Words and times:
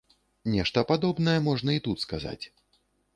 Нешта 0.53 0.83
падобнае 0.91 1.35
можна 1.49 1.75
і 1.77 1.83
тут 1.89 1.97
сказаць. 2.05 2.45